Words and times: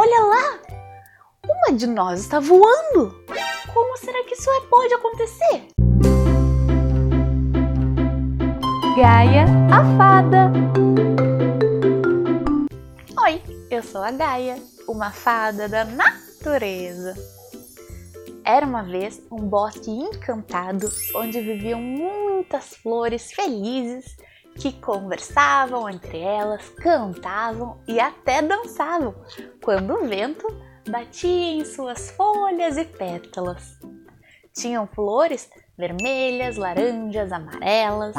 olha 0.00 0.24
lá! 0.24 0.58
Uma 1.44 1.76
de 1.76 1.86
nós 1.86 2.20
está 2.20 2.40
voando! 2.40 3.22
Como 3.74 3.98
será 3.98 4.24
que 4.24 4.32
isso 4.32 4.48
pode 4.70 4.94
acontecer? 4.94 5.66
Gaia, 8.96 9.44
a 9.70 9.96
fada! 9.98 10.50
Oi, 13.24 13.42
eu 13.70 13.82
sou 13.82 14.02
a 14.02 14.10
Gaia, 14.10 14.56
uma 14.88 15.10
fada 15.10 15.68
da 15.68 15.84
natureza. 15.84 17.14
Era 18.42 18.64
uma 18.64 18.82
vez 18.82 19.20
um 19.30 19.36
bosque 19.36 19.90
encantado 19.90 20.90
onde 21.14 21.42
viviam 21.42 21.78
muitas 21.78 22.74
flores 22.76 23.30
felizes 23.32 24.16
que 24.56 24.72
conversavam 24.72 25.88
entre 25.88 26.18
elas, 26.18 26.68
cantavam 26.80 27.78
e 27.86 27.98
até 27.98 28.42
dançavam 28.42 29.14
quando 29.62 29.94
o 29.94 30.06
vento 30.06 30.46
batia 30.88 31.52
em 31.52 31.64
suas 31.64 32.10
folhas 32.10 32.76
e 32.76 32.84
pétalas. 32.84 33.78
Tinham 34.52 34.86
flores 34.86 35.48
vermelhas, 35.78 36.56
laranjas, 36.56 37.32
amarelas, 37.32 38.14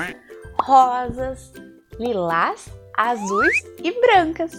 rosas, 0.59 1.51
lilás, 1.99 2.67
azuis 2.97 3.63
e 3.83 3.91
brancas. 4.01 4.51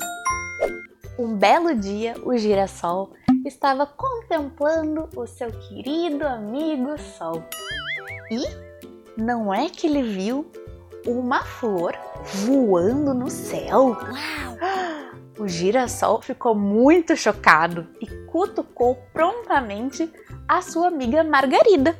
Um 1.19 1.37
belo 1.37 1.75
dia, 1.75 2.15
o 2.25 2.37
girassol 2.37 3.13
estava 3.45 3.87
contemplando 3.87 5.09
o 5.16 5.27
seu 5.27 5.51
querido 5.51 6.27
amigo 6.27 6.97
Sol. 6.99 7.43
E 8.30 9.21
não 9.21 9.52
é 9.52 9.69
que 9.69 9.87
ele 9.87 10.02
viu 10.02 10.51
uma 11.06 11.45
flor 11.45 11.95
voando 12.24 13.15
no 13.15 13.30
céu? 13.30 13.97
Uau! 13.97 14.59
O 15.38 15.48
girassol 15.48 16.20
ficou 16.20 16.55
muito 16.55 17.16
chocado 17.16 17.88
e 18.01 18.06
cutucou 18.27 18.97
prontamente 19.12 20.12
a 20.46 20.60
sua 20.60 20.88
amiga 20.88 21.24
Margarida. 21.24 21.99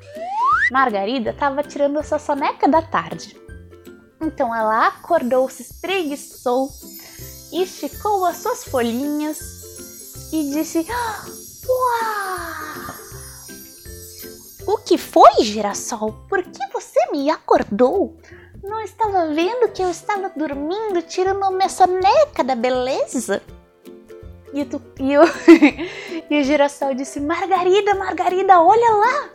Margarida 0.71 1.31
estava 1.31 1.63
tirando 1.63 1.99
a 1.99 2.03
sua 2.03 2.19
soneca 2.19 2.69
da 2.69 2.83
tarde. 2.83 3.35
Então 4.21 4.55
ela 4.55 4.87
acordou, 4.87 5.49
se 5.49 5.63
espreguiçou, 5.63 6.69
esticou 7.53 8.25
as 8.27 8.37
suas 8.37 8.65
folhinhas 8.65 9.41
e 10.31 10.51
disse: 10.51 10.87
Uau! 11.67 12.95
O 14.67 14.79
que 14.79 14.97
foi, 14.97 15.43
girassol? 15.43 16.13
Por 16.29 16.43
que 16.45 16.73
você 16.73 17.11
me 17.11 17.31
acordou? 17.31 18.21
Não 18.73 18.81
estava 18.81 19.27
vendo 19.27 19.71
que 19.71 19.83
eu 19.83 19.91
estava 19.91 20.31
dormindo, 20.35 21.03
tirando 21.03 21.51
minha 21.51 21.69
soneca 21.69 22.43
da 22.43 22.55
beleza? 22.55 23.43
E, 24.51 24.65
tu, 24.65 24.81
e, 24.99 25.19
o, 25.19 25.23
e 26.31 26.41
o 26.41 26.43
girassol 26.43 26.95
disse: 26.95 27.21
Margarida, 27.21 27.95
Margarida, 27.95 28.63
olha 28.63 28.91
lá! 28.95 29.31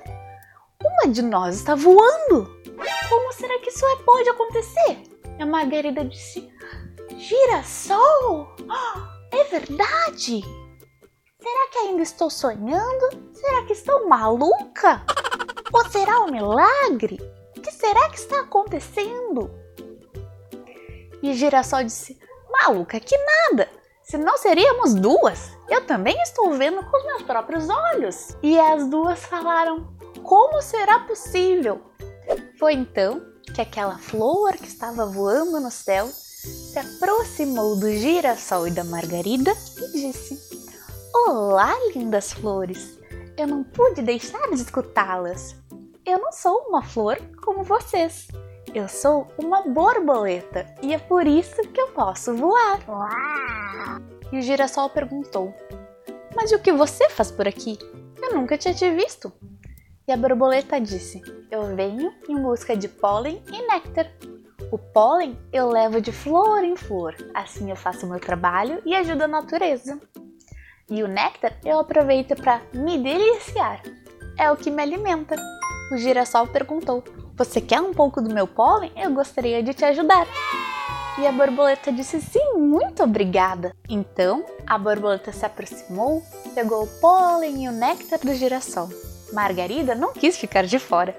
Uma 0.83 1.13
de 1.13 1.21
nós 1.21 1.57
está 1.57 1.75
voando! 1.75 2.49
Como 3.09 3.31
será 3.31 3.59
que 3.59 3.69
isso 3.69 3.85
pode 4.03 4.27
acontecer? 4.27 5.03
E 5.37 5.43
a 5.43 5.45
Margarida 5.45 6.03
disse: 6.03 6.51
Girassol? 7.15 8.55
É 9.31 9.43
verdade? 9.43 10.41
Será 11.39 11.69
que 11.71 11.77
ainda 11.77 12.01
estou 12.01 12.31
sonhando? 12.31 13.31
Será 13.35 13.63
que 13.67 13.73
estou 13.73 14.09
maluca? 14.09 15.03
Ou 15.71 15.87
será 15.89 16.21
um 16.21 16.31
milagre? 16.31 17.36
Será 17.87 18.09
que 18.09 18.17
está 18.17 18.41
acontecendo? 18.41 19.49
E 21.23 21.33
girassol 21.33 21.85
disse: 21.85 22.19
Maluca, 22.51 22.99
que 22.99 23.17
nada! 23.17 23.69
Se 24.03 24.17
não 24.17 24.37
seríamos 24.37 24.93
duas, 24.93 25.51
eu 25.69 25.85
também 25.87 26.21
estou 26.21 26.51
vendo 26.55 26.83
com 26.83 26.97
os 26.97 27.05
meus 27.05 27.21
próprios 27.21 27.69
olhos. 27.69 28.35
E 28.43 28.59
as 28.59 28.85
duas 28.89 29.23
falaram: 29.23 29.87
Como 30.21 30.61
será 30.61 30.99
possível? 30.99 31.81
Foi 32.59 32.73
então 32.73 33.21
que 33.53 33.61
aquela 33.61 33.97
flor 33.97 34.51
que 34.57 34.67
estava 34.67 35.05
voando 35.05 35.57
no 35.61 35.71
céu 35.71 36.07
se 36.07 36.77
aproximou 36.77 37.77
do 37.77 37.89
girassol 37.89 38.67
e 38.67 38.71
da 38.71 38.83
margarida 38.83 39.53
e 39.77 39.91
disse: 39.93 40.37
Olá, 41.25 41.73
lindas 41.95 42.33
flores! 42.33 42.99
Eu 43.37 43.47
não 43.47 43.63
pude 43.63 44.01
deixar 44.01 44.45
de 44.49 44.55
escutá-las. 44.55 45.55
Eu 46.07 46.19
não 46.19 46.31
sou 46.31 46.67
uma 46.69 46.81
flor 46.81 47.17
como 47.43 47.63
vocês. 47.63 48.29
Eu 48.73 48.87
sou 48.87 49.27
uma 49.37 49.63
borboleta 49.63 50.65
e 50.81 50.93
é 50.93 50.97
por 50.97 51.27
isso 51.27 51.61
que 51.63 51.81
eu 51.81 51.89
posso 51.89 52.33
voar. 52.33 52.79
E 54.31 54.39
o 54.39 54.41
girassol 54.41 54.89
perguntou: 54.89 55.53
Mas 56.33 56.53
o 56.53 56.59
que 56.59 56.71
você 56.71 57.09
faz 57.09 57.29
por 57.29 57.45
aqui? 57.45 57.77
Eu 58.21 58.35
nunca 58.35 58.57
tinha 58.57 58.73
te 58.73 58.89
visto. 58.89 59.33
E 60.07 60.13
a 60.13 60.15
borboleta 60.15 60.79
disse: 60.79 61.21
Eu 61.51 61.75
venho 61.75 62.13
em 62.29 62.41
busca 62.41 62.77
de 62.77 62.87
pólen 62.87 63.43
e 63.51 63.67
néctar. 63.67 64.09
O 64.71 64.77
pólen 64.77 65.37
eu 65.51 65.69
levo 65.69 65.99
de 65.99 66.13
flor 66.13 66.63
em 66.63 66.77
flor, 66.77 67.15
assim 67.33 67.69
eu 67.69 67.75
faço 67.75 68.05
o 68.05 68.09
meu 68.09 68.19
trabalho 68.21 68.81
e 68.85 68.95
ajudo 68.95 69.23
a 69.23 69.27
natureza. 69.27 69.99
E 70.89 71.03
o 71.03 71.07
néctar 71.09 71.59
eu 71.65 71.79
aproveito 71.79 72.33
para 72.33 72.61
me 72.73 72.97
deliciar. 72.97 73.81
É 74.39 74.49
o 74.49 74.55
que 74.55 74.71
me 74.71 74.81
alimenta. 74.81 75.35
O 75.91 75.97
girassol 75.97 76.47
perguntou: 76.47 77.03
Você 77.35 77.61
quer 77.61 77.81
um 77.81 77.93
pouco 77.93 78.21
do 78.21 78.33
meu 78.33 78.47
pólen? 78.47 78.91
Eu 78.95 79.11
gostaria 79.11 79.63
de 79.63 79.73
te 79.73 79.85
ajudar. 79.85 80.27
E 81.19 81.25
a 81.25 81.31
borboleta 81.31 81.91
disse: 81.91 82.21
Sim, 82.21 82.53
muito 82.57 83.03
obrigada. 83.03 83.75
Então 83.89 84.45
a 84.65 84.77
borboleta 84.77 85.31
se 85.31 85.45
aproximou, 85.45 86.23
pegou 86.53 86.83
o 86.83 86.99
pólen 86.99 87.65
e 87.65 87.69
o 87.69 87.71
néctar 87.71 88.19
do 88.19 88.33
girassol. 88.33 88.89
Margarida 89.33 89.95
não 89.95 90.13
quis 90.13 90.37
ficar 90.37 90.65
de 90.65 90.79
fora 90.79 91.15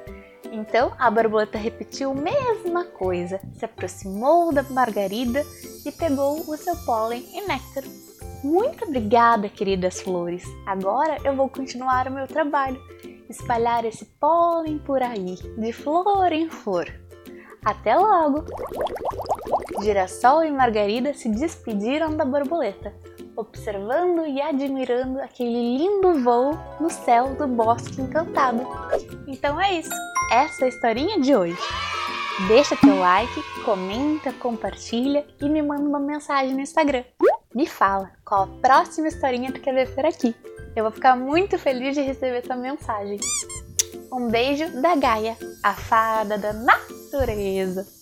então 0.53 0.93
a 0.99 1.11
borboleta 1.11 1.59
repetiu 1.59 2.11
a 2.11 2.15
mesma 2.15 2.85
coisa, 2.85 3.41
se 3.57 3.65
aproximou 3.65 4.53
da 4.53 4.63
margarida 4.65 5.45
e 5.85 5.93
pegou 5.93 6.41
o 6.41 6.57
seu 6.57 6.77
pólen 6.85 7.25
e 7.33 7.47
néctar. 7.47 7.85
Muito 8.43 8.85
obrigada, 8.85 9.49
queridas 9.49 10.01
flores! 10.01 10.45
Agora 10.65 11.19
eu 11.25 11.35
vou 11.35 11.49
continuar 11.49 12.07
o 12.07 12.13
meu 12.13 12.27
trabalho, 12.27 12.81
espalhar 13.29 13.85
esse 13.85 14.05
pólen 14.21 14.79
por 14.79 15.03
aí, 15.03 15.37
de 15.57 15.73
flor 15.73 16.33
em 16.33 16.49
flor. 16.49 16.87
Até 17.65 17.97
logo! 17.97 18.45
Girassol 19.83 20.45
e 20.45 20.51
Margarida 20.51 21.13
se 21.15 21.29
despediram 21.29 22.17
da 22.17 22.25
borboleta, 22.25 22.95
observando 23.37 24.27
e 24.27 24.41
admirando 24.41 25.21
aquele 25.21 25.79
lindo 25.79 26.23
voo 26.23 26.53
no 26.81 26.91
céu 26.91 27.35
do 27.35 27.47
bosque 27.47 28.01
encantado. 28.01 28.67
Então 29.27 29.61
é 29.61 29.75
isso! 29.75 29.95
essa 30.31 30.65
é 30.65 30.67
a 30.67 30.69
historinha 30.69 31.21
de 31.21 31.35
hoje. 31.35 31.59
Deixa 32.47 32.77
teu 32.77 32.99
like, 32.99 33.43
comenta, 33.65 34.33
compartilha 34.35 35.27
e 35.41 35.49
me 35.49 35.61
manda 35.63 35.83
uma 35.83 35.99
mensagem 35.99 36.55
no 36.55 36.61
Instagram. 36.61 37.03
Me 37.55 37.67
fala 37.67 38.13
qual 38.25 38.45
a 38.45 38.47
próxima 38.61 39.09
historinha 39.09 39.51
tu 39.51 39.61
quer 39.61 39.75
ver 39.75 39.93
por 39.95 40.05
aqui. 40.05 40.35
Eu 40.77 40.85
vou 40.85 40.93
ficar 40.93 41.17
muito 41.17 41.59
feliz 41.59 41.95
de 41.95 42.03
receber 42.03 42.43
tua 42.43 42.57
mensagem. 42.57 43.19
Um 44.13 44.29
beijo 44.29 44.81
da 44.81 44.95
Gaia, 44.95 45.37
a 45.63 45.75
fada 45.75 46.39
da 46.39 46.53
natureza. 46.53 47.98